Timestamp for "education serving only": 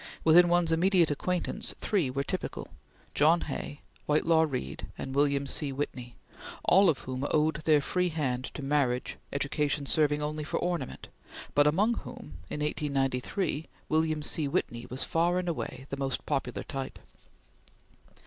9.31-10.43